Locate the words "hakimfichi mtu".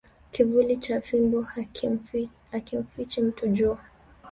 2.47-3.47